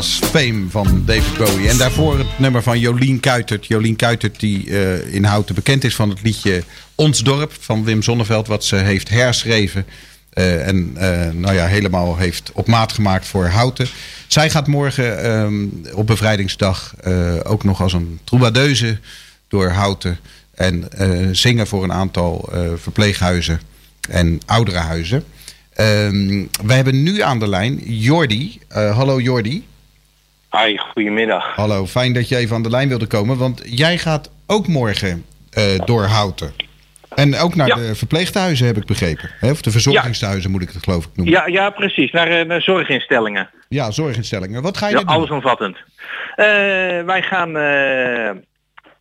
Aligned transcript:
was 0.00 0.20
Fame 0.30 0.64
van 0.68 1.02
David 1.06 1.36
Bowie. 1.38 1.68
En 1.68 1.76
daarvoor 1.76 2.18
het 2.18 2.38
nummer 2.38 2.62
van 2.62 2.78
Jolien 2.78 3.20
Kuitert. 3.20 3.66
Jolien 3.66 3.96
Kuitert 3.96 4.40
die 4.40 4.66
uh, 4.66 5.14
in 5.14 5.24
Houten 5.24 5.54
bekend 5.54 5.84
is 5.84 5.94
van 5.94 6.08
het 6.08 6.22
liedje 6.22 6.62
Ons 6.94 7.22
Dorp 7.22 7.52
van 7.60 7.84
Wim 7.84 8.02
Zonneveld. 8.02 8.46
Wat 8.46 8.64
ze 8.64 8.76
heeft 8.76 9.08
herschreven. 9.08 9.86
Uh, 10.34 10.66
en 10.66 10.90
uh, 10.94 11.30
nou 11.30 11.54
ja, 11.54 11.66
helemaal 11.66 12.16
heeft 12.16 12.50
op 12.54 12.66
maat 12.66 12.92
gemaakt 12.92 13.26
voor 13.26 13.46
Houten. 13.46 13.88
Zij 14.26 14.50
gaat 14.50 14.66
morgen 14.66 15.30
um, 15.30 15.82
op 15.94 16.06
bevrijdingsdag 16.06 16.94
ook 17.42 17.64
nog 17.64 17.82
als 17.82 17.92
een 17.92 18.20
troubadeuse 18.24 18.98
door 19.48 19.68
Houten. 19.68 20.18
En 20.54 20.88
zingen 21.32 21.66
voor 21.66 21.84
een 21.84 21.92
aantal 21.92 22.48
verpleeghuizen 22.76 23.60
en 24.10 24.40
ouderenhuizen. 24.46 25.24
Um, 25.80 26.48
we 26.64 26.72
hebben 26.72 27.02
nu 27.02 27.22
aan 27.22 27.38
de 27.38 27.48
lijn 27.48 27.80
Jordi. 27.84 28.58
Hallo 28.68 29.20
Jordi. 29.20 29.68
Hi, 30.50 30.76
goedemiddag. 30.76 31.56
Hallo, 31.56 31.86
fijn 31.86 32.12
dat 32.12 32.28
je 32.28 32.36
even 32.36 32.56
aan 32.56 32.62
de 32.62 32.70
lijn 32.70 32.88
wilde 32.88 33.06
komen. 33.06 33.38
Want 33.38 33.62
jij 33.64 33.98
gaat 33.98 34.30
ook 34.46 34.66
morgen 34.66 35.24
uh, 35.58 35.64
door 35.84 36.04
Houten. 36.04 36.52
En 37.14 37.36
ook 37.36 37.54
naar 37.54 37.66
ja. 37.66 37.74
de 37.74 37.94
verpleeghuizen 37.94 38.66
heb 38.66 38.76
ik 38.76 38.86
begrepen. 38.86 39.30
Hè? 39.40 39.50
Of 39.50 39.62
de 39.62 39.70
verzorgingshuizen 39.70 40.42
ja. 40.42 40.48
moet 40.48 40.62
ik 40.62 40.70
het 40.70 40.84
geloof 40.84 41.04
ik 41.04 41.10
noemen. 41.14 41.34
Ja, 41.34 41.46
ja 41.46 41.70
precies. 41.70 42.10
Naar, 42.12 42.46
naar 42.46 42.62
zorginstellingen. 42.62 43.50
Ja, 43.68 43.90
zorginstellingen. 43.90 44.62
Wat 44.62 44.76
ga 44.76 44.86
je 44.86 44.92
ja, 44.92 44.98
doen? 44.98 45.08
Allesomvattend. 45.08 45.76
Uh, 45.76 45.84
wij 47.04 47.22
gaan 47.22 47.52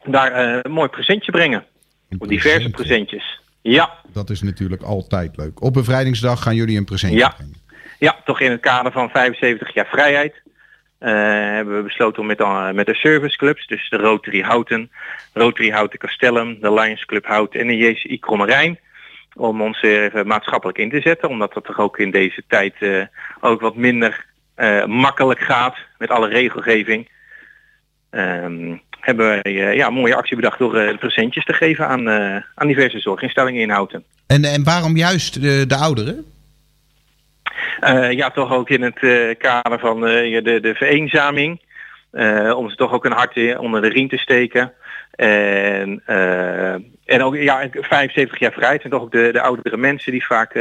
daar 0.03 0.61
een 0.65 0.71
mooi 0.71 0.89
presentje 0.89 1.31
brengen. 1.31 1.65
Een 2.09 2.27
diverse 2.27 2.69
presentjes. 2.69 3.41
Ja. 3.61 3.93
Dat 4.13 4.29
is 4.29 4.41
natuurlijk 4.41 4.81
altijd 4.81 5.37
leuk. 5.37 5.61
Op 5.61 5.73
bevrijdingsdag 5.73 6.43
gaan 6.43 6.55
jullie 6.55 6.77
een 6.77 6.85
presentje 6.85 7.17
ja. 7.17 7.29
brengen. 7.29 7.55
Ja, 7.99 8.15
toch 8.25 8.39
in 8.41 8.51
het 8.51 8.61
kader 8.61 8.91
van 8.91 9.09
75 9.09 9.73
jaar 9.73 9.87
vrijheid. 9.87 10.33
Uh, 10.99 11.09
hebben 11.55 11.75
we 11.75 11.83
besloten 11.83 12.21
om 12.21 12.27
met, 12.27 12.39
uh, 12.39 12.71
met 12.71 12.85
de 12.85 12.95
serviceclubs, 12.95 13.67
dus 13.67 13.89
de 13.89 13.97
Rotary 13.97 14.41
Houten, 14.41 14.91
Rotary 15.33 15.69
Houten 15.69 15.99
Castellum, 15.99 16.57
de 16.61 16.73
Lions 16.73 17.05
Club 17.05 17.25
Houten 17.25 17.59
en 17.59 17.67
de 17.67 17.77
JCI 17.77 18.19
Krommerijn, 18.19 18.79
om 19.35 19.61
ons 19.61 19.81
even 19.81 20.27
maatschappelijk 20.27 20.77
in 20.77 20.89
te 20.89 21.01
zetten, 21.01 21.29
omdat 21.29 21.53
dat 21.53 21.65
toch 21.65 21.79
ook 21.79 21.97
in 21.97 22.11
deze 22.11 22.43
tijd 22.47 22.73
uh, 22.79 23.03
ook 23.39 23.61
wat 23.61 23.75
minder 23.75 24.27
makkelijk 24.85 25.39
gaat 25.39 25.77
met 25.97 26.09
alle 26.09 26.27
regelgeving. 26.27 27.09
Um, 28.11 28.81
hebben 28.99 29.39
uh, 29.47 29.75
ja, 29.75 29.87
een 29.87 29.93
mooie 29.93 30.15
actie 30.15 30.35
bedacht 30.35 30.59
door 30.59 30.97
presentjes 30.97 31.45
te 31.45 31.53
geven 31.53 31.87
aan, 31.87 32.09
aan 32.55 32.67
diverse 32.67 32.99
zorginstellingen 32.99 33.61
in 33.61 33.69
Houten. 33.69 34.03
En, 34.27 34.43
en 34.43 34.63
waarom 34.63 34.97
juist 34.97 35.41
de, 35.41 35.65
de 35.67 35.75
ouderen? 35.75 36.25
Ja, 38.11 38.29
toch 38.29 38.51
ook 38.51 38.69
in 38.69 38.81
het 38.81 38.99
kader 39.37 39.79
van 39.79 40.01
de, 40.01 40.59
de 40.61 40.73
vereenzaming. 40.75 41.61
om 42.55 42.69
ze 42.69 42.75
toch 42.75 42.93
ook 42.93 43.05
een 43.05 43.11
hart 43.11 43.57
onder 43.57 43.81
de 43.81 43.89
riem 43.89 44.09
te 44.09 44.17
steken. 44.17 44.73
En, 45.11 46.01
en 47.05 47.23
ook 47.23 47.35
ja, 47.35 47.67
75 47.71 48.39
jaar 48.39 48.51
vrijheid 48.51 48.83
en 48.83 48.89
toch 48.89 49.01
ook 49.01 49.11
de, 49.11 49.29
de 49.31 49.41
oudere 49.41 49.77
mensen 49.77 50.11
die 50.11 50.25
vaak 50.25 50.53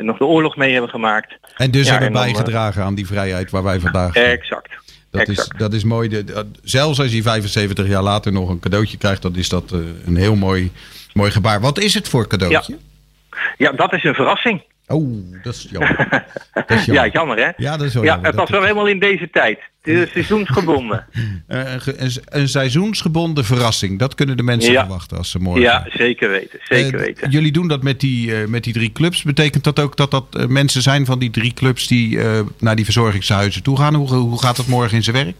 nog 0.00 0.18
de 0.18 0.24
oorlog 0.24 0.56
mee 0.56 0.72
hebben 0.72 0.90
gemaakt. 0.90 1.36
En 1.56 1.70
dus 1.70 1.84
ja, 1.84 1.90
hebben 1.90 2.08
en 2.08 2.14
bijgedragen 2.14 2.82
aan 2.82 2.94
die 2.94 3.06
vrijheid 3.06 3.50
waar 3.50 3.62
wij 3.62 3.80
vandaag... 3.80 4.14
Exact. 4.14 4.84
Dat 5.16 5.28
is, 5.28 5.50
dat 5.56 5.72
is 5.72 5.84
mooi. 5.84 6.08
De, 6.08 6.46
zelfs 6.62 7.00
als 7.00 7.12
je 7.12 7.22
75 7.22 7.86
jaar 7.86 8.02
later 8.02 8.32
nog 8.32 8.48
een 8.48 8.60
cadeautje 8.60 8.98
krijgt, 8.98 9.22
dan 9.22 9.36
is 9.36 9.48
dat 9.48 9.72
uh, 9.72 9.80
een 10.06 10.16
heel 10.16 10.34
mooi, 10.36 10.72
mooi 11.12 11.30
gebaar. 11.30 11.60
Wat 11.60 11.78
is 11.78 11.94
het 11.94 12.08
voor 12.08 12.26
cadeautje? 12.26 12.72
Ja, 12.72 13.38
ja 13.56 13.72
dat 13.72 13.92
is 13.92 14.04
een 14.04 14.14
verrassing. 14.14 14.62
Oh, 14.88 15.42
dat 15.42 15.54
is 15.54 15.66
jammer. 15.70 16.24
Dat 16.52 16.70
is 16.70 16.84
jammer. 16.84 17.04
ja, 17.04 17.10
jammer 17.12 17.36
hè? 17.36 17.50
Ja, 17.56 17.76
dat 17.76 17.86
is 17.86 17.94
wel 17.94 18.02
ja, 18.02 18.08
jammer. 18.08 18.26
Het 18.26 18.38
was 18.38 18.50
wel 18.50 18.62
helemaal 18.62 18.86
in 18.86 18.98
deze 18.98 19.30
tijd. 19.30 19.58
Het 19.82 19.94
is 19.94 20.10
seizoensgebonden. 20.10 21.06
een, 21.46 21.80
een, 21.96 22.10
een, 22.24 22.48
seizoensgebonden 22.48 23.44
verrassing. 23.44 23.98
Dat 23.98 24.14
kunnen 24.14 24.36
de 24.36 24.42
mensen 24.42 24.72
ja. 24.72 24.80
verwachten 24.80 25.16
als 25.16 25.30
ze 25.30 25.38
morgen... 25.38 25.62
Ja, 25.62 25.86
zeker 25.90 26.30
weten. 26.30 26.58
Zeker 26.62 26.94
uh, 26.94 27.00
weten. 27.00 27.30
Jullie 27.30 27.52
doen 27.52 27.68
dat 27.68 27.82
met 27.82 28.00
die, 28.00 28.30
uh, 28.30 28.46
met 28.46 28.64
die 28.64 28.72
drie 28.72 28.92
clubs. 28.92 29.22
Betekent 29.22 29.64
dat 29.64 29.80
ook 29.80 29.96
dat 29.96 30.10
dat 30.10 30.26
uh, 30.30 30.46
mensen 30.46 30.82
zijn 30.82 31.06
van 31.06 31.18
die 31.18 31.30
drie 31.30 31.54
clubs... 31.54 31.86
die 31.86 32.18
naar 32.58 32.76
die 32.76 32.84
verzorgingshuizen 32.84 33.62
toe 33.62 33.76
gaan? 33.76 33.94
Hoe, 33.94 34.08
hoe 34.08 34.42
gaat 34.42 34.56
dat 34.56 34.66
morgen 34.66 34.96
in 34.96 35.02
zijn 35.02 35.16
werk? 35.16 35.36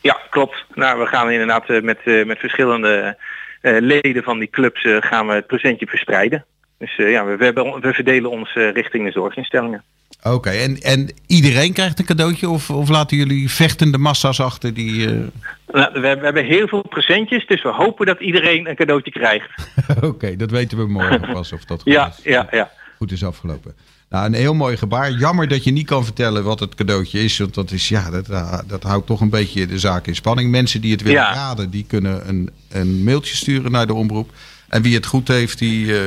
Ja, 0.00 0.20
klopt. 0.30 0.64
Nou, 0.74 0.98
we 0.98 1.06
gaan 1.06 1.30
inderdaad 1.30 1.68
met, 1.68 1.98
met 2.26 2.38
verschillende 2.38 3.16
leden 3.62 4.22
van 4.22 4.38
die 4.38 4.50
clubs 4.50 4.86
gaan 5.00 5.26
we 5.26 5.32
het 5.32 5.46
presentje 5.46 5.86
verspreiden. 5.86 6.44
Dus 6.78 6.96
ja, 6.96 7.24
we, 7.24 7.36
we, 7.36 7.44
hebben, 7.44 7.80
we 7.80 7.92
verdelen 7.92 8.30
ons 8.30 8.54
richting 8.54 9.04
de 9.04 9.12
zorginstellingen. 9.12 9.82
Oké, 10.22 10.34
okay, 10.34 10.62
en, 10.62 10.80
en 10.80 11.10
iedereen 11.26 11.72
krijgt 11.72 11.98
een 11.98 12.04
cadeautje 12.04 12.48
of, 12.48 12.70
of 12.70 12.88
laten 12.88 13.16
jullie 13.16 13.50
vechtende 13.50 13.98
massa's 13.98 14.40
achter 14.40 14.74
die... 14.74 15.06
Nou, 15.06 15.92
we, 15.92 16.00
we, 16.00 16.06
hebben 16.06 16.44
heel 16.44 16.68
veel 16.68 16.82
presentjes, 16.88 17.46
dus 17.46 17.62
we 17.62 17.68
hopen 17.68 18.06
dat 18.06 18.20
iedereen 18.20 18.68
een 18.68 18.76
cadeautje 18.76 19.10
krijgt. 19.10 19.50
Oké, 19.96 20.06
okay, 20.06 20.36
dat 20.36 20.50
weten 20.50 20.78
we 20.78 20.86
morgen 20.86 21.20
pas 21.32 21.52
of 21.52 21.64
dat 21.64 21.82
goed, 21.82 21.92
ja, 21.92 22.06
is, 22.06 22.20
ja, 22.22 22.48
ja. 22.50 22.70
goed 22.96 23.12
is 23.12 23.24
afgelopen. 23.24 23.74
Nou, 24.10 24.26
een 24.26 24.34
heel 24.34 24.54
mooi 24.54 24.76
gebaar. 24.76 25.10
Jammer 25.10 25.48
dat 25.48 25.64
je 25.64 25.70
niet 25.70 25.86
kan 25.86 26.04
vertellen 26.04 26.44
wat 26.44 26.60
het 26.60 26.74
cadeautje 26.74 27.24
is. 27.24 27.38
Want 27.38 27.54
dat, 27.54 27.70
is, 27.70 27.88
ja, 27.88 28.10
dat, 28.10 28.26
dat 28.66 28.82
houdt 28.82 29.06
toch 29.06 29.20
een 29.20 29.30
beetje 29.30 29.66
de 29.66 29.78
zaak 29.78 30.06
in 30.06 30.14
spanning. 30.14 30.50
Mensen 30.50 30.80
die 30.80 30.92
het 30.92 31.02
willen 31.02 31.20
ja. 31.20 31.34
raden, 31.34 31.70
die 31.70 31.84
kunnen 31.88 32.28
een, 32.28 32.50
een 32.68 33.04
mailtje 33.04 33.36
sturen 33.36 33.70
naar 33.70 33.86
de 33.86 33.94
omroep. 33.94 34.30
En 34.68 34.82
wie 34.82 34.94
het 34.94 35.06
goed 35.06 35.28
heeft, 35.28 35.58
die, 35.58 35.86
uh, 35.86 36.00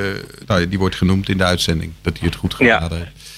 nou, 0.48 0.68
die 0.68 0.80
wordt 0.80 0.96
genoemd 0.96 1.30
in 1.30 1.38
de 1.38 1.44
uitzending. 1.44 1.94
Dat 2.02 2.18
hij 2.18 2.28
het 2.28 2.38
goed 2.38 2.54
geraden 2.54 2.98
ja. 2.98 3.04
heeft. 3.04 3.30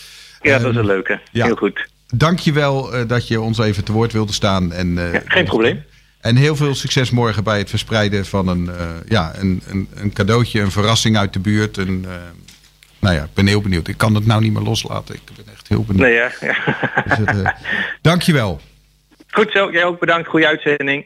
Ja, 0.41 0.57
dat 0.57 0.72
is 0.72 0.78
een 0.78 0.85
leuke. 0.85 1.19
Ja. 1.31 1.45
Heel 1.45 1.56
goed. 1.56 1.88
Dankjewel 2.07 2.95
uh, 2.95 3.07
dat 3.07 3.28
je 3.28 3.41
ons 3.41 3.57
even 3.57 3.84
te 3.84 3.91
woord 3.91 4.11
wilde 4.11 4.34
staan. 4.34 4.72
En, 4.72 4.95
ja, 4.95 5.22
geen 5.25 5.45
probleem. 5.45 5.84
En 6.22 6.35
heel 6.35 6.56
veel 6.56 6.75
succes 6.75 7.09
morgen 7.09 7.44
bij 7.44 7.57
het 7.57 7.69
verspreiden 7.69 8.25
van 8.25 8.47
een, 8.47 8.69
ja, 9.07 9.31
een, 9.35 9.61
een, 9.67 9.88
een 9.95 10.13
cadeautje, 10.13 10.61
een 10.61 10.72
verrassing 10.72 11.17
uit 11.17 11.34
de 11.34 11.40
buurt. 11.40 11.78
Een, 11.78 12.05
nou 13.00 13.16
ja, 13.16 13.23
ik 13.23 13.34
ben 13.34 13.47
heel 13.47 13.61
benieuwd. 13.61 13.88
Ik 13.88 13.97
kan 13.97 14.16
het 14.16 14.25
nou 14.25 14.41
niet 14.41 14.53
meer 14.53 14.61
loslaten. 14.61 15.16
Ik 15.16 15.22
ben 15.35 15.53
echt 15.53 15.67
heel 15.67 15.84
benieuwd. 15.84 16.07
Nee, 16.07 16.13
ja. 16.13 16.31
ja. 16.41 16.55
Dus 17.17 17.35
uh, 17.35 17.50
dankjewel. 18.01 18.61
Goed 19.29 19.51
zo. 19.51 19.72
Jij 19.72 19.85
ook 19.85 20.00
bedankt. 20.00 20.28
Goede 20.28 20.47
uitzending. 20.47 21.05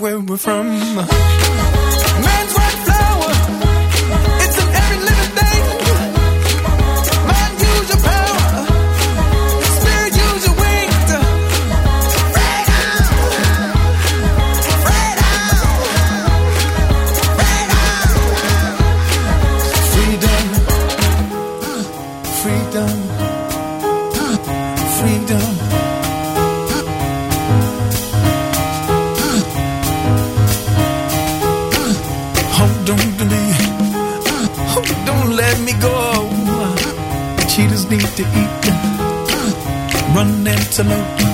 Where 0.00 0.18
we're 0.18 0.36
from. 0.36 0.66
salute. 40.82 41.29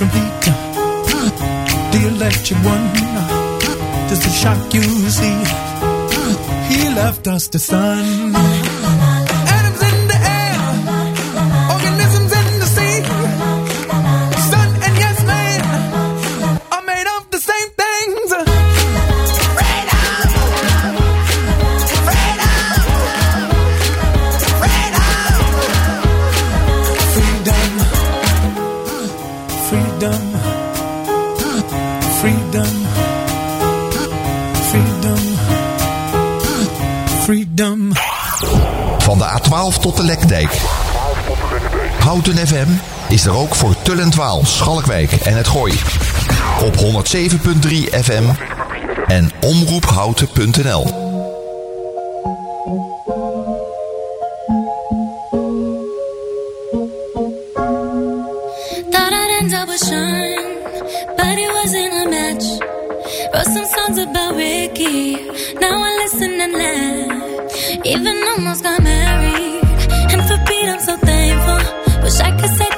From 0.00 0.08
Peter, 0.08 0.54
the 1.92 2.00
electric 2.08 2.58
one. 2.64 2.86
Does 4.08 4.20
the 4.24 4.30
shock 4.30 4.72
you 4.72 4.82
see? 5.10 5.38
He 6.72 6.88
left 6.94 7.28
us 7.28 7.48
the 7.48 7.58
sun. 7.58 9.19
12 39.50 39.78
tot 39.78 39.96
de 39.96 40.04
Lekdijk. 40.04 40.52
Houten 41.98 42.46
FM 42.46 42.68
is 43.08 43.26
er 43.26 43.32
ook 43.36 43.54
voor 43.54 43.74
Tullentwaal, 43.82 44.40
Schalkwijk 44.44 45.12
en 45.12 45.36
het 45.36 45.48
Gooi. 45.48 45.72
Op 46.60 46.74
107.3 46.76 46.82
FM 48.02 48.24
en 49.06 49.30
omroephouten.nl. 49.40 51.08
about 63.98 64.36
Ricky. 64.36 65.16
Now 65.60 65.84
I 65.84 65.96
listen 66.02 66.40
and 66.40 66.52
laugh. 66.52 67.10
Even 67.84 68.22
almost 68.28 68.62
got 68.62 68.82
married. 68.82 69.39
Wish 72.10 72.20
I 72.22 72.32
could 72.32 72.50
say 72.58 72.69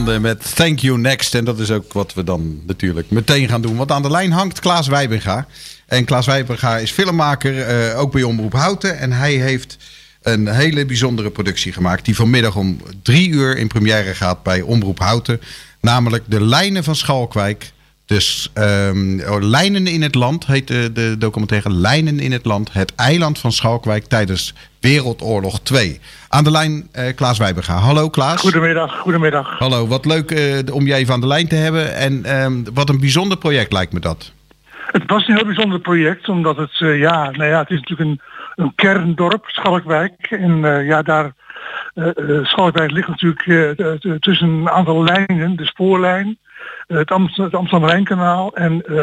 Met 0.00 0.54
Thank 0.54 0.78
You 0.78 0.98
Next. 0.98 1.34
En 1.34 1.44
dat 1.44 1.58
is 1.58 1.70
ook 1.70 1.92
wat 1.92 2.14
we 2.14 2.24
dan 2.24 2.60
natuurlijk 2.66 3.10
meteen 3.10 3.48
gaan 3.48 3.62
doen. 3.62 3.76
Want 3.76 3.90
aan 3.90 4.02
de 4.02 4.10
lijn 4.10 4.32
hangt 4.32 4.60
Klaas 4.60 4.88
Wijbinga. 4.88 5.46
En 5.86 6.04
Klaas 6.04 6.26
Wijbinga 6.26 6.78
is 6.78 6.90
filmmaker, 6.90 7.60
eh, 7.60 7.98
ook 7.98 8.12
bij 8.12 8.22
Omroep 8.22 8.52
Houten. 8.52 8.98
En 8.98 9.12
hij 9.12 9.32
heeft 9.32 9.76
een 10.22 10.48
hele 10.48 10.86
bijzondere 10.86 11.30
productie 11.30 11.72
gemaakt... 11.72 12.04
die 12.04 12.16
vanmiddag 12.16 12.56
om 12.56 12.80
drie 13.02 13.28
uur 13.28 13.56
in 13.56 13.66
première 13.66 14.14
gaat 14.14 14.42
bij 14.42 14.60
Omroep 14.60 14.98
Houten. 14.98 15.40
Namelijk 15.80 16.24
De 16.26 16.44
Lijnen 16.44 16.84
van 16.84 16.96
Schalkwijk. 16.96 17.72
Dus 18.12 18.50
ehm, 18.54 19.20
oh, 19.20 19.36
Lijnen 19.40 19.86
in 19.86 20.02
het 20.02 20.14
Land 20.14 20.46
heet 20.46 20.68
de, 20.68 20.92
de 20.92 21.18
documentaire 21.18 21.70
Lijnen 21.70 22.20
in 22.20 22.32
het 22.32 22.44
Land. 22.44 22.72
Het 22.72 22.94
eiland 22.94 23.38
van 23.38 23.52
Schalkwijk 23.52 24.04
tijdens 24.04 24.54
Wereldoorlog 24.80 25.60
2. 25.60 26.00
Aan 26.28 26.44
de 26.44 26.50
lijn 26.50 26.88
eh, 26.92 27.14
Klaas 27.14 27.38
Wijbinga. 27.38 27.74
Hallo 27.74 28.10
Klaas. 28.10 28.40
Goedemiddag, 28.40 28.98
goedemiddag. 28.98 29.58
Hallo, 29.58 29.86
wat 29.86 30.04
leuk 30.04 30.30
eh, 30.30 30.74
om 30.74 30.86
je 30.86 30.94
even 30.94 31.14
aan 31.14 31.20
de 31.20 31.26
lijn 31.26 31.48
te 31.48 31.54
hebben. 31.54 31.94
En 31.94 32.24
ehm, 32.24 32.52
wat 32.74 32.88
een 32.88 33.00
bijzonder 33.00 33.38
project 33.38 33.72
lijkt 33.72 33.92
me 33.92 34.00
dat. 34.00 34.32
Het 34.86 35.02
was 35.06 35.28
een 35.28 35.34
heel 35.34 35.46
bijzonder 35.46 35.80
project, 35.80 36.28
omdat 36.28 36.56
het, 36.56 36.80
eh, 36.80 36.98
ja, 36.98 37.30
nou 37.30 37.44
ja, 37.44 37.58
het 37.58 37.70
is 37.70 37.80
natuurlijk 37.80 38.10
een, 38.10 38.20
een 38.64 38.72
kerndorp, 38.74 39.44
Schalkwijk. 39.46 40.26
En 40.30 40.84
ja, 40.84 41.02
daar, 41.02 41.32
Schalkwijk 42.42 42.90
ligt 42.90 43.08
natuurlijk 43.08 43.46
eh, 43.46 44.12
tussen 44.18 44.48
een 44.48 44.70
aantal 44.70 45.04
lijnen, 45.04 45.56
de 45.56 45.66
spoorlijn, 45.66 46.38
eh, 46.86 46.96
het, 46.96 47.10
Amst 47.10 47.36
het 47.36 47.54
Amsterdam-Rijnkanaal 47.54 48.56
en 48.56 48.82
eh, 48.82 48.94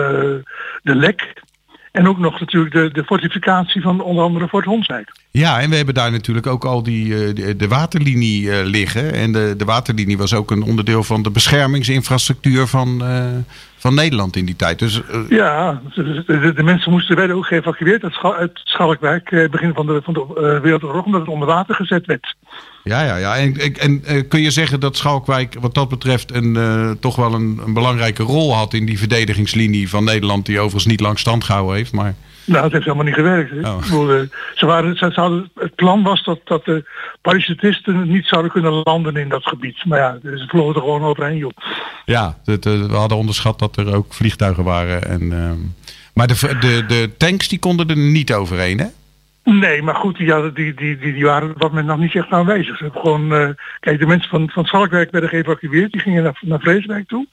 de 0.81 0.96
Lek. 0.96 1.34
En 1.91 2.08
ook 2.08 2.17
nog 2.17 2.39
natuurlijk 2.39 2.74
de, 2.74 2.89
de 2.91 3.03
fortificatie 3.03 3.81
van 3.81 4.01
onder 4.01 4.24
andere 4.24 4.48
Fort 4.48 4.65
Honswijk. 4.65 5.12
Ja, 5.31 5.60
en 5.60 5.69
we 5.69 5.75
hebben 5.75 5.93
daar 5.93 6.12
natuurlijk 6.12 6.48
ook 6.48 6.65
al 6.65 6.84
die, 6.84 7.34
eh, 7.34 7.53
de, 7.58 7.67
waterlinie 7.67 8.51
eh, 8.51 8.65
liggen. 8.65 9.13
En 9.13 9.31
de, 9.31 9.53
de 9.58 9.65
waterlinie 9.65 10.17
was 10.17 10.34
ook 10.34 10.51
een 10.51 10.63
onderdeel 10.63 11.03
van 11.03 11.22
de 11.24 11.29
beschermingsinfrastructuur 11.29 12.67
van, 12.67 13.03
eh, 13.03 13.25
van 13.80 13.94
Nederland 13.96 14.36
in 14.36 14.46
die 14.46 14.56
tijd. 14.56 14.80
Dus 14.80 15.02
eh, 15.08 15.20
Ja, 15.30 15.82
de, 15.96 16.54
mensen 16.64 16.92
moesten 16.92 17.16
werden 17.16 17.36
ook 17.36 17.46
geëvacueerd 17.46 18.04
uit, 18.04 18.14
Schal- 18.14 18.36
uit 18.36 18.62
Schalkwijk 18.64 19.32
eh, 19.32 19.50
begin 19.50 19.74
van 19.74 19.86
de, 19.86 20.02
van 20.04 20.14
de 20.14 20.20
eh, 20.20 20.62
Wereldoorlog 20.62 21.06
omdat 21.06 21.20
het 21.22 21.30
onder 21.30 21.48
water 21.48 21.76
gezet 21.76 22.06
werd. 22.06 22.36
ja, 22.84 23.04
ja, 23.04 23.16
ja. 23.16 23.36
En, 23.38 23.54
en- 23.80 24.02
en 24.06 24.28
kun 24.28 24.42
je 24.42 24.52
zeggen 24.52 24.80
dat 24.80 24.98
Schalkwijk 24.98 25.56
wat 25.60 25.74
dat 25.74 25.90
betreft 25.90 26.34
een, 26.34 26.98
toch 27.00 27.16
wel 27.16 27.34
een, 27.34 27.62
een 27.66 27.74
belangrijke 27.74 28.24
rol 28.24 28.56
had 28.56 28.74
in 28.74 28.86
die 28.86 28.98
verdedigingslinie 29.00 29.90
van 29.90 30.04
Nederland, 30.04 30.46
die 30.46 30.58
overigens 30.60 30.86
niet 30.86 31.00
lang 31.00 31.20
stand 31.20 31.44
gehouden 31.44 31.76
heeft. 31.76 31.92
Maar 31.94 32.16
Nou, 32.50 32.63
het 32.63 32.72
heeft 32.72 32.86
helemaal 32.86 33.06
niet 33.06 33.13
gewerkt. 33.13 33.51
Oh. 33.65 33.79
Bedoel, 33.79 34.13
eh, 34.13 34.22
ze 34.56 34.65
waren, 34.65 34.98
ze, 34.98 35.10
ze 35.13 35.20
hadden, 35.20 35.51
het 35.56 35.75
plan 35.75 36.03
was 36.03 36.24
dat, 36.24 36.39
dat 36.44 36.65
de 36.65 36.86
parachutisten 37.22 38.10
niet 38.12 38.25
zouden 38.25 38.51
kunnen 38.51 38.82
landen 38.84 39.15
in 39.15 39.29
dat 39.29 39.44
gebied. 39.44 39.86
Maar 39.86 40.00
ja, 40.00 40.18
ze 40.22 40.46
vlogen 40.48 40.75
er 40.75 40.82
gewoon 40.82 41.03
overheen, 41.03 41.38
joh. 41.38 41.51
Ja, 42.06 42.38
het, 42.46 42.65
eh, 42.65 42.86
we 42.86 42.96
hadden 42.96 43.18
onderschat 43.18 43.60
dat 43.60 43.77
er 43.77 43.96
ook 43.96 44.13
vliegtuigen 44.13 44.63
waren. 44.63 45.03
En, 45.03 45.32
ehm, 45.32 45.58
maar 46.13 46.27
de, 46.27 46.58
de, 46.60 46.84
de 46.88 47.10
tanks 47.18 47.48
die 47.48 47.60
konden 47.60 47.89
er 47.89 47.98
niet 47.98 48.34
overheen, 48.34 48.79
hè? 48.79 48.88
Nee, 49.43 49.81
maar 49.81 49.96
goed, 49.96 50.17
die, 50.17 50.31
hadden, 50.31 50.53
die, 50.53 50.74
die, 50.74 50.98
die, 50.98 51.13
die 51.13 51.25
waren 51.25 51.51
op 51.51 51.60
dat 51.60 51.69
moment 51.69 51.88
nog 51.88 51.98
niet 51.98 52.15
echt 52.15 52.29
aanwezig. 52.29 52.77
Ze 52.77 52.84
hebben 52.84 53.01
gewoon, 53.01 53.34
eh, 53.34 53.50
kijk, 53.79 54.00
de 54.00 54.05
mensen 54.05 54.29
van, 54.29 54.50
van 54.50 54.65
Schalkwijk 54.65 55.12
werden 55.12 55.29
geëvacueerd. 55.29 55.91
Die 55.91 56.01
gingen 56.01 56.24
naar, 56.24 56.39
naar 56.41 56.60
Vreeswijk 56.60 57.08
toe. 57.08 57.27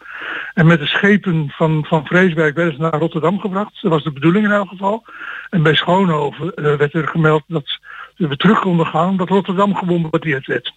En 0.54 0.66
met 0.66 0.78
de 0.78 0.86
schepen 0.86 1.48
van, 1.48 1.84
van 1.84 2.06
Vreeswijk 2.06 2.54
werden 2.56 2.75
ze 2.75 2.80
naar 2.80 2.98
Rotterdam 2.98 3.40
gebracht. 3.40 3.82
Dat 3.82 3.90
was 3.90 4.04
de 4.04 4.12
bedoeling 4.12 4.44
in 4.44 4.50
elk 4.50 4.68
geval. 4.68 5.04
En 5.50 5.62
bij 5.62 5.75
Schoonhoven 5.75 6.54
eh, 6.54 6.76
werd 6.76 6.94
er 6.94 7.08
gemeld 7.08 7.42
dat 7.46 7.78
ze 8.14 8.26
weer 8.26 8.36
terug 8.36 8.60
konden 8.60 8.86
gaan 8.86 9.08
omdat 9.08 9.28
Rotterdam 9.28 9.75
gebombardeerd 9.75 10.46
werd. 10.46 10.75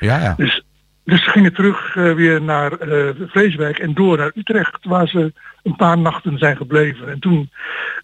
Ja, 0.00 0.20
ja. 0.20 0.34
Dus, 0.36 0.65
dus 1.06 1.24
ze 1.24 1.30
gingen 1.30 1.54
terug 1.54 1.96
eh, 1.96 2.12
weer 2.12 2.42
naar 2.42 2.72
eh 2.72 3.08
Vreeswijk 3.26 3.78
en 3.78 3.94
door 3.94 4.16
naar 4.16 4.32
Utrecht, 4.34 4.84
waar 4.84 5.08
ze 5.08 5.32
een 5.62 5.76
paar 5.76 5.98
nachten 5.98 6.38
zijn 6.38 6.56
gebleven. 6.56 7.08
En 7.08 7.18
toen 7.18 7.50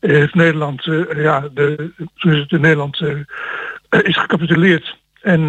eh, 0.01 0.11
heeft 0.11 0.35
Nederland, 0.35 0.85
ja, 1.17 1.49
de, 1.55 1.91
toen 2.15 2.33
is 2.33 2.39
het 2.39 2.53
in 2.53 2.61
Nederland 2.61 3.01
is 3.91 4.19
gecapituleerd. 4.19 4.97
En 5.21 5.47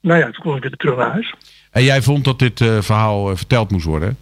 nou 0.00 0.18
ja, 0.18 0.24
toen 0.24 0.42
kon 0.42 0.56
ik 0.56 0.62
weer 0.62 0.76
terug 0.76 0.96
naar 0.96 1.10
huis. 1.10 1.34
En 1.70 1.82
jij 1.82 2.02
vond 2.02 2.24
dat 2.24 2.38
dit 2.38 2.58
verhaal 2.80 3.36
verteld 3.36 3.70
moest 3.70 3.84
worden? 3.84 4.16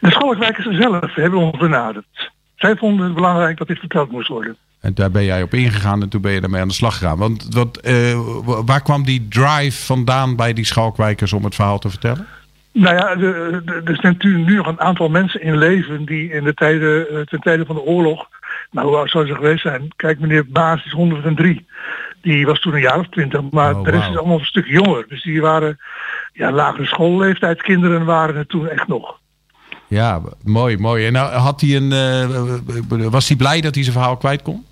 De 0.00 0.10
Schalkwijkers 0.10 0.76
zelf 0.76 1.14
hebben 1.14 1.38
ons 1.38 1.58
benaderd. 1.58 2.30
zij 2.56 2.76
vonden 2.76 3.06
het 3.06 3.14
belangrijk 3.14 3.58
dat 3.58 3.66
dit 3.66 3.78
verteld 3.78 4.10
moest 4.10 4.28
worden. 4.28 4.56
En 4.86 4.94
daar 4.94 5.10
ben 5.10 5.24
jij 5.24 5.42
op 5.42 5.54
ingegaan 5.54 6.02
en 6.02 6.08
toen 6.08 6.20
ben 6.20 6.32
je 6.32 6.40
ermee 6.40 6.60
aan 6.60 6.68
de 6.68 6.74
slag 6.74 6.98
gegaan. 6.98 7.18
Want 7.18 7.46
wat, 7.50 7.76
eh, 7.76 8.18
waar 8.64 8.82
kwam 8.82 9.04
die 9.04 9.28
drive 9.28 9.84
vandaan 9.84 10.36
bij 10.36 10.52
die 10.52 10.64
Schalkwijkers 10.64 11.32
om 11.32 11.44
het 11.44 11.54
verhaal 11.54 11.78
te 11.78 11.90
vertellen? 11.90 12.26
Nou 12.72 12.96
ja, 12.96 13.08
er 13.08 13.96
zijn 14.00 14.12
natuurlijk 14.12 14.46
nu 14.46 14.56
nog 14.56 14.66
een 14.66 14.80
aantal 14.80 15.08
mensen 15.08 15.42
in 15.42 15.58
leven 15.58 16.04
die 16.04 16.32
in 16.32 16.44
de 16.44 16.54
tijden, 16.54 17.08
eh, 17.08 17.20
ten 17.20 17.40
tijde 17.40 17.64
van 17.66 17.74
de 17.74 17.82
oorlog, 17.82 18.28
nou 18.70 18.86
hoe 18.86 18.96
oud 18.96 19.10
zou 19.10 19.26
ze 19.26 19.34
geweest 19.34 19.62
zijn? 19.62 19.88
Kijk, 19.96 20.20
meneer 20.20 20.46
Baas 20.46 20.84
is 20.84 20.92
103. 20.92 21.66
Die 22.22 22.46
was 22.46 22.60
toen 22.60 22.74
een 22.74 22.80
jaar 22.80 22.98
of 22.98 23.08
twintig, 23.08 23.40
maar 23.50 23.74
Oh, 23.74 23.84
de 23.84 23.90
rest 23.90 24.08
is 24.10 24.16
allemaal 24.16 24.38
een 24.38 24.44
stuk 24.44 24.66
jonger. 24.66 25.04
Dus 25.08 25.22
die 25.22 25.40
waren, 25.40 25.78
ja, 26.32 26.52
lagere 26.52 26.86
schoolleeftijdskinderen 26.86 28.04
waren 28.04 28.36
het 28.36 28.48
toen 28.48 28.68
echt 28.68 28.88
nog. 28.88 29.18
Ja, 29.86 30.20
mooi, 30.44 30.78
mooi. 30.78 31.06
En 31.06 31.12
nou, 31.12 31.32
had 31.32 31.60
hij 31.60 31.76
een, 31.76 31.92
eh, 31.92 33.10
was 33.10 33.28
hij 33.28 33.36
blij 33.36 33.60
dat 33.60 33.74
hij 33.74 33.82
zijn 33.82 33.96
verhaal 33.96 34.16
kwijt 34.16 34.42
kon? 34.42 34.64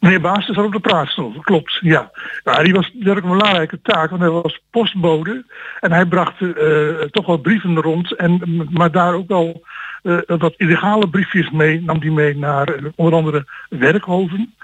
Meneer 0.00 0.20
Baas 0.20 0.46
zat 0.46 0.64
op 0.64 0.72
de 0.72 0.80
praatstoel, 0.80 1.32
klopt, 1.40 1.78
ja. 1.80 2.10
Nou, 2.44 2.64
die 2.64 2.72
was 2.72 2.90
natuurlijk 2.94 3.26
een 3.26 3.36
belangrijke 3.36 3.80
taak, 3.82 4.10
want 4.10 4.22
hij 4.22 4.30
was 4.30 4.60
postbode. 4.70 5.44
En 5.80 5.92
hij 5.92 6.06
bracht 6.06 6.40
eh, 6.40 6.88
toch 7.10 7.26
wel 7.26 7.38
brieven 7.38 7.80
rond, 7.80 8.12
en, 8.12 8.40
maar 8.70 8.90
daar 8.90 9.14
ook 9.14 9.28
wel 9.28 9.62
eh, 10.02 10.16
wat 10.26 10.54
illegale 10.56 11.08
briefjes 11.08 11.50
mee, 11.50 11.82
nam 11.82 12.00
die 12.00 12.12
mee 12.12 12.36
naar 12.36 12.68
eh, 12.68 12.84
onder 12.94 13.14
andere 13.14 13.46
Werkhoven. 13.68 14.54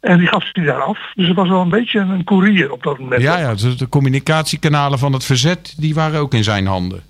En 0.00 0.18
die 0.18 0.26
gaf 0.26 0.44
hij 0.52 0.64
daar 0.64 0.82
af. 0.82 0.98
Dus 1.14 1.26
het 1.26 1.36
was 1.36 1.48
wel 1.48 1.60
een 1.60 1.68
beetje 1.68 2.00
een 2.00 2.24
courier 2.24 2.72
op 2.72 2.82
dat 2.82 2.98
moment. 2.98 3.22
Ja, 3.22 3.38
ja, 3.38 3.50
dus 3.50 3.76
de 3.76 3.88
communicatiekanalen 3.88 4.98
van 4.98 5.12
het 5.12 5.24
verzet, 5.24 5.74
die 5.76 5.94
waren 5.94 6.20
ook 6.20 6.34
in 6.34 6.44
zijn 6.44 6.66
handen. 6.66 7.02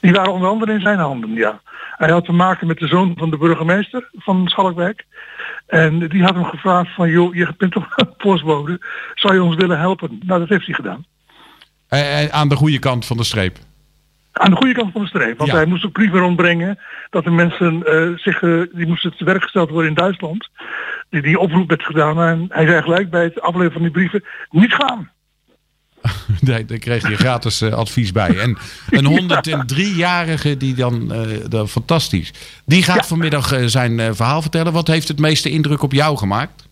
Die 0.00 0.12
waren 0.12 0.32
onder 0.32 0.48
andere 0.48 0.72
in 0.72 0.80
zijn 0.80 0.98
handen, 0.98 1.32
ja. 1.32 1.60
Hij 2.00 2.10
had 2.10 2.24
te 2.24 2.32
maken 2.32 2.66
met 2.66 2.78
de 2.78 2.86
zoon 2.86 3.12
van 3.16 3.30
de 3.30 3.36
burgemeester 3.36 4.08
van 4.12 4.48
Schalkwijk. 4.48 5.06
En 5.66 6.08
die 6.08 6.22
had 6.22 6.34
hem 6.34 6.44
gevraagd 6.44 6.94
van, 6.94 7.10
joh, 7.10 7.34
je 7.34 7.54
bent 7.56 7.72
toch 7.72 7.94
postbode, 8.16 8.80
zou 9.14 9.34
je 9.34 9.42
ons 9.42 9.56
willen 9.56 9.78
helpen? 9.78 10.20
Nou, 10.26 10.40
dat 10.40 10.48
heeft 10.48 10.66
hij 10.66 10.74
gedaan. 10.74 11.04
Eh, 11.88 12.22
eh, 12.24 12.30
aan 12.30 12.48
de 12.48 12.56
goede 12.56 12.78
kant 12.78 13.06
van 13.06 13.16
de 13.16 13.24
streep. 13.24 13.58
Aan 14.32 14.50
de 14.50 14.56
goede 14.56 14.74
kant 14.74 14.92
van 14.92 15.00
de 15.00 15.08
streep. 15.08 15.38
Want 15.38 15.50
Ja. 15.50 15.56
hij 15.56 15.66
moest 15.66 15.84
ook 15.84 15.92
brieven 15.92 16.18
rondbrengen 16.18 16.78
dat 17.10 17.24
de 17.24 17.30
mensen 17.30 17.82
eh, 17.86 18.08
zich, 18.16 18.40
die 18.72 18.86
moesten 18.86 19.16
te 19.16 19.24
werk 19.24 19.42
gesteld 19.42 19.70
worden 19.70 19.88
in 19.88 19.96
Duitsland. 19.96 20.48
Die, 21.10 21.22
die 21.22 21.38
oproep 21.38 21.68
werd 21.68 21.82
gedaan. 21.82 22.20
En 22.20 22.46
hij 22.48 22.66
zei 22.66 22.82
gelijk 22.82 23.10
bij 23.10 23.22
het 23.22 23.40
afleveren 23.40 23.72
van 23.72 23.82
die 23.82 23.90
brieven, 23.90 24.24
niet 24.50 24.74
gaan. 24.74 25.10
Nee, 26.40 26.64
daar 26.64 26.78
kreeg 26.78 27.02
hij 27.02 27.16
gratis 27.16 27.60
eh, 27.60 27.72
advies 27.72 28.12
bij. 28.12 28.38
En 28.38 28.56
een 28.90 29.06
103-jarige 29.20 30.56
die 30.56 30.74
dan, 30.74 31.12
eh, 31.12 31.64
fantastisch. 31.64 32.32
Die 32.66 32.82
gaat 32.82 32.96
Ja. 32.96 33.02
vanmiddag 33.02 33.52
eh, 33.52 33.64
zijn 33.64 34.14
verhaal 34.14 34.42
vertellen. 34.42 34.72
Wat 34.72 34.86
heeft 34.86 35.08
het 35.08 35.18
meeste 35.18 35.50
indruk 35.50 35.82
op 35.82 35.92
jou 35.92 36.16
gemaakt? 36.16 36.68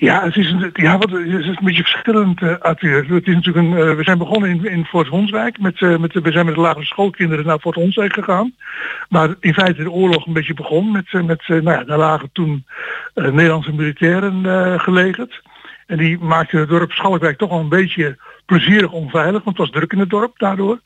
Ja, 0.00 0.24
het 0.24 0.36
is 0.36 0.50
een, 0.50 0.70
ja, 0.72 0.98
wat, 0.98 1.10
het 1.10 1.26
is 1.26 1.46
een 1.46 1.58
beetje 1.60 1.82
verschillend, 1.82 2.40
uh, 2.40 2.58
Arthur. 2.58 3.14
Het 3.14 3.26
is 3.26 3.34
natuurlijk 3.34 3.66
een, 3.66 3.96
we 3.96 4.02
zijn 4.02 4.18
begonnen 4.18 4.50
in, 4.50 4.64
in 4.64 4.84
Fort 4.84 5.08
Honswijk. 5.08 5.58
Met, 5.60 5.80
met, 5.80 6.12
we 6.12 6.32
zijn 6.32 6.46
met 6.46 6.54
de 6.54 6.60
lagere 6.60 6.84
schoolkinderen 6.84 7.46
naar 7.46 7.58
Fort 7.58 7.74
Honswijk 7.74 8.12
gegaan. 8.12 8.54
Maar 9.08 9.34
in 9.40 9.54
feite 9.54 9.82
de 9.82 9.90
oorlog 9.90 10.26
een 10.26 10.32
beetje 10.32 10.54
begon. 10.54 10.92
Met, 10.92 11.12
met, 11.12 11.42
nou 11.48 11.70
ja, 11.70 11.84
daar 11.84 11.98
lagen 11.98 12.30
toen 12.32 12.64
Nederlandse 13.14 13.72
militairen 13.72 14.80
gelegerd. 14.80 15.42
En 15.88 15.96
die 15.96 16.18
maakten 16.18 16.58
het 16.58 16.68
dorp 16.68 16.92
Schalkwijk 16.92 17.38
toch 17.38 17.50
wel 17.50 17.58
een 17.58 17.68
beetje 17.68 18.18
plezierig 18.46 18.92
onveilig. 18.92 19.44
Want 19.44 19.56
het 19.56 19.66
was 19.66 19.70
druk 19.70 19.92
in 19.92 19.98
het 19.98 20.10
dorp 20.10 20.38
daardoor. 20.38 20.80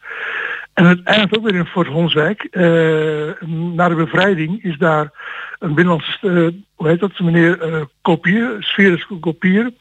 En 0.74 0.86
het 0.86 1.02
eindigt 1.02 1.36
ook 1.36 1.44
weer 1.44 1.54
in 1.54 1.66
Fort 1.66 1.86
Honswijk. 1.86 2.42
Eh, 2.44 2.62
na 3.48 3.88
de 3.88 3.94
bevrijding 3.94 4.62
is 4.64 4.78
daar 4.78 5.10
een 5.58 5.74
binnenlandse, 5.74 6.18
eh, 6.20 6.60
hoe 6.74 6.88
heet 6.88 7.00
dat, 7.00 7.18
meneer 7.18 7.60
eh 7.60 7.80
Kopier, 8.02 8.56
Sferus 8.58 9.06
Kopier. 9.20 9.72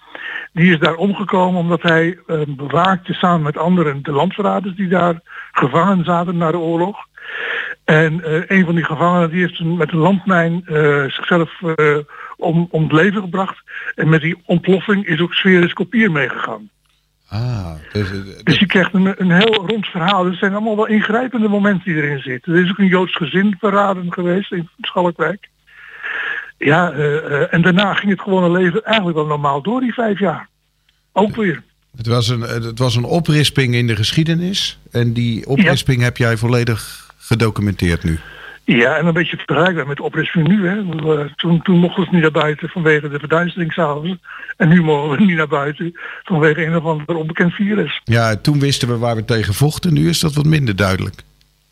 Die 0.54 0.72
is 0.72 0.80
daar 0.80 0.96
omgekomen 0.96 1.60
omdat 1.60 1.82
hij 1.82 2.20
bewaakte 2.48 3.13
samen 3.13 3.42
met 3.42 3.58
anderen 3.58 4.04
de 4.04 4.12
landverraders 4.12 4.75
die 4.75 4.88
daar 4.88 5.22
gevangen 5.51 6.04
zaten 6.04 6.38
na 6.38 6.51
de 6.51 6.60
oorlog. 6.60 6.98
En 7.84 8.24
eh, 8.24 8.58
een 8.58 8.66
van 8.66 8.76
die 8.76 8.84
gevangenen 8.84 9.30
die 9.30 9.42
heeft 9.42 9.64
met 9.64 9.92
een 9.92 9.98
landmijn 9.98 10.64
eh, 10.66 11.04
zichzelf 11.04 11.62
eh, 11.62 11.98
om, 12.38 12.68
om 12.70 12.84
het 12.84 12.92
leven 12.92 13.22
gebracht. 13.22 13.58
En 13.96 14.10
met 14.10 14.22
die 14.22 14.42
ontploffing 14.46 15.06
is 15.06 15.20
ook 15.20 15.34
Sferus 15.34 15.74
Kopier 15.74 16.12
meegegaan. 16.12 16.70
Ah, 17.28 17.74
dus, 17.92 18.10
Dus 18.44 18.60
je 18.60 18.66
krijgt 18.66 18.94
een, 18.94 19.14
een 19.18 19.32
heel 19.32 19.66
rond 19.68 19.88
verhaal. 19.88 20.26
Er 20.26 20.36
zijn 20.36 20.52
allemaal 20.52 20.76
wel 20.76 20.88
ingrijpende 20.88 21.48
momenten 21.48 21.94
die 21.94 22.02
erin 22.02 22.20
zitten. 22.20 22.54
Er 22.54 22.64
is 22.64 22.70
ook 22.70 22.78
een 22.78 22.88
Joods 22.88 23.16
gezin 23.16 23.56
verraden 23.60 24.14
geweest 24.14 24.52
in 24.52 24.70
Schalkwijk. 24.82 25.50
Ja, 26.58 26.92
en 27.50 27.62
daarna 27.62 27.94
ging 27.94 28.12
het 28.12 28.22
gewone 28.22 28.52
leven 28.52 28.84
eigenlijk 28.84 29.18
wel 29.18 29.26
normaal 29.26 29.62
door 29.62 29.82
die 29.82 29.94
vijf 29.94 30.20
jaar. 30.20 30.50
Ook 31.12 31.36
weer. 31.36 31.64
het, 31.98 32.08
was 32.08 32.28
een, 32.28 32.42
het 32.42 32.80
was 32.80 32.96
een 32.96 33.04
oprisping 33.04 33.76
in 33.76 33.88
de 33.88 33.96
geschiedenis. 33.96 34.80
En 34.92 35.14
die 35.14 35.48
oprisping 35.48 36.02
heb 36.02 36.18
jij 36.18 36.38
volledig 36.38 37.11
gedocumenteerd 37.22 38.04
nu. 38.04 38.20
Ja, 38.63 38.98
en 38.98 39.06
een 39.06 39.13
beetje 39.13 39.38
vergelijkbaar 39.46 39.88
met 39.88 39.98
de 39.98 40.04
oprisping 40.04 40.48
nu. 40.48 40.68
Hè. 40.68 40.82
Toen, 41.36 41.62
toen 41.62 41.78
mochten 41.78 42.04
we 42.04 42.10
niet 42.12 42.22
naar 42.22 42.32
buiten 42.32 42.70
vanwege 42.70 43.10
de 43.10 43.20
verduistering 43.20 43.74
s'avonds. 43.74 44.16
En 44.58 44.68
nu 44.70 44.82
mogen 44.84 45.18
we 45.18 45.24
niet 45.25 45.38
naar 45.38 45.48
buiten 45.48 46.00
vanwege 46.24 46.66
een 46.66 46.75
of 46.75 46.84
ander 46.84 47.16
onbekend 47.16 47.54
virus. 47.54 48.01
Ja, 48.04 48.36
toen 48.36 48.60
wisten 48.60 48.88
we 48.88 48.98
waar 48.98 49.16
we 49.16 49.25
tegen 49.25 49.54
vochten. 49.54 49.94
Nu 49.94 50.10
is 50.10 50.20
dat 50.20 50.34
wat 50.34 50.46
minder 50.46 50.75
duidelijk. 50.75 51.16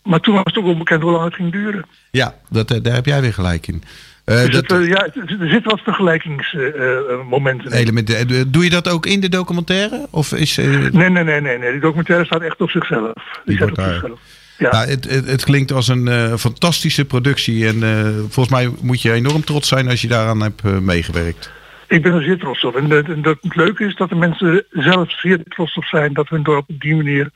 Maar 0.03 0.19
toen 0.19 0.33
was 0.35 0.43
het 0.45 0.57
ook 0.57 0.65
onbekend 0.65 1.01
hoe 1.01 1.11
lang 1.11 1.23
het 1.23 1.33
ging 1.35 1.51
duren. 1.51 1.85
Ja, 2.11 2.35
dat, 2.49 2.71
eh, 2.71 2.83
daar 2.83 2.93
heb 2.93 3.05
jij 3.05 3.21
weer 3.21 3.33
gelijk 3.33 3.67
in. 3.67 3.83
Eh, 4.25 4.35
Dus 4.35 4.49
dat, 4.53 4.61
het, 4.69 4.71
eh, 4.71 4.87
ja, 4.87 5.03
er 5.39 5.49
zitten 5.49 5.71
wat 5.71 5.79
vergelijkingsmomenten 5.81 7.71
in. 7.71 7.77
elementen. 7.77 8.51
Doe 8.51 8.63
je 8.63 8.69
dat 8.69 8.87
ook 8.89 9.05
in 9.05 9.19
de 9.19 9.29
documentaire? 9.29 10.07
Of 10.09 10.33
is, 10.33 10.55
Nee, 10.57 10.91
nee, 10.91 11.09
nee, 11.09 11.41
nee, 11.41 11.57
nee. 11.57 11.71
Die 11.71 11.79
documentaire 11.81 12.25
staat 12.25 12.41
echt 12.41 12.61
op 12.61 12.69
zichzelf. 12.69 13.13
Die, 13.13 13.23
Die 13.45 13.55
staat 13.55 13.69
op 13.69 13.75
daar- 13.75 13.93
zichzelf. 13.93 14.19
Ja. 14.59 14.71
Nou, 14.71 14.89
het, 14.89 15.09
het, 15.09 15.27
het 15.27 15.43
klinkt 15.43 15.71
als 15.71 15.87
een 15.87 16.07
eh, 16.07 16.35
fantastische 16.35 17.05
productie. 17.05 17.67
En 17.67 17.83
eh, 17.83 18.05
volgens 18.29 18.49
mij 18.49 18.69
moet 18.81 19.01
je 19.01 19.11
enorm 19.11 19.43
trots 19.43 19.67
zijn 19.67 19.89
als 19.89 20.01
je 20.01 20.07
daaraan 20.07 20.41
hebt 20.41 20.61
eh, 20.63 20.77
meegewerkt. 20.77 21.51
Ik 21.87 22.01
ben 22.01 22.13
er 22.13 22.21
zeer 22.21 22.37
trots 22.37 22.63
op. 22.63 22.75
En, 22.75 23.05
en 23.05 23.21
dat 23.21 23.37
het 23.41 23.55
leuke 23.55 23.85
is 23.85 23.95
dat 23.95 24.09
de 24.09 24.15
mensen 24.15 24.65
zelf 24.71 25.19
zeer 25.19 25.43
trots 25.47 25.75
op 25.75 25.83
zijn 25.83 26.13
dat 26.13 26.29
hun 26.29 26.43
dorp 26.43 26.69
op 26.69 26.79
die 26.79 26.95
manier 26.95 27.31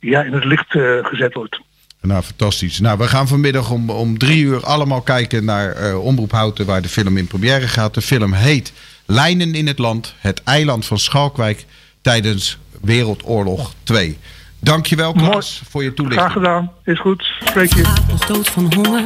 ja, 0.00 0.22
in 0.22 0.32
het 0.32 0.44
licht 0.44 0.70
gezet 1.02 1.34
wordt. 1.34 1.60
Nou, 2.00 2.22
fantastisch. 2.22 2.80
Nou, 2.80 2.98
we 2.98 3.08
gaan 3.08 3.28
vanmiddag 3.28 3.70
om, 3.70 3.90
om 3.90 4.18
drie 4.18 4.44
uur 4.44 4.64
allemaal 4.64 5.00
kijken 5.00 5.44
naar 5.44 5.72
eh, 5.72 6.04
Omroep 6.04 6.30
Houten... 6.30 6.66
waar 6.66 6.82
de 6.82 6.88
film 6.88 7.16
in 7.16 7.26
première 7.26 7.68
gaat. 7.68 7.94
De 7.94 8.02
film 8.02 8.32
heet 8.32 8.72
Lijnen 9.06 9.54
in 9.54 9.66
het 9.66 9.78
Land. 9.78 10.14
Het 10.18 10.42
eiland 10.42 10.86
van 10.86 10.98
Schalkwijk 10.98 11.64
tijdens 12.00 12.58
Wereldoorlog 12.80 13.74
2. 13.82 14.18
Dankjewel, 14.60 15.12
Klaas, 15.12 15.62
voor 15.70 15.82
je 15.82 15.88
Graag 15.94 15.96
toelichting. 16.06 16.32
gedaan. 16.32 16.70
Is 16.84 17.00
goed. 17.00 17.24
Spreek 17.44 17.74
je. 17.74 17.82
nog 18.10 18.26
dood 18.26 18.48
van 18.48 18.72
honger. 18.74 19.04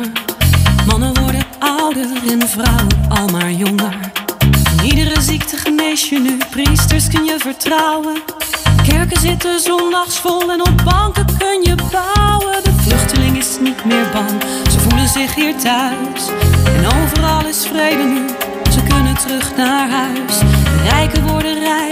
Mannen 0.86 1.20
worden 1.20 1.44
ouder 1.58 2.06
en 2.30 2.48
vrouwen 2.48 3.08
al 3.08 3.26
maar 3.28 3.50
jonger. 3.52 3.94
Van 4.76 4.84
iedere 4.84 5.20
ziekte 5.20 5.56
genees 5.56 6.08
je 6.08 6.18
nu, 6.18 6.38
priesters 6.50 7.08
kun 7.08 7.24
je 7.24 7.36
vertrouwen. 7.38 8.22
Kerken 8.88 9.20
zitten 9.20 9.60
zondags 9.60 10.18
vol 10.18 10.52
en 10.52 10.60
op 10.60 10.82
banken 10.84 11.26
kun 11.38 11.62
je 11.62 11.74
bouwen. 11.90 12.62
De 12.64 12.72
vluchteling 12.76 13.36
is 13.36 13.58
niet 13.60 13.84
meer 13.84 14.06
bang, 14.12 14.42
ze 14.70 14.78
voelen 14.80 15.08
zich 15.08 15.34
hier 15.34 15.56
thuis. 15.58 16.28
En 16.76 16.86
overal 16.86 17.46
is 17.46 17.66
vrede 17.66 18.02
nu, 18.02 18.28
ze 18.72 18.82
kunnen 18.88 19.14
terug 19.14 19.56
naar 19.56 19.90
huis. 19.90 20.38
De 20.38 20.88
rijken 20.90 21.26
worden 21.26 21.58
rijk. 21.58 21.82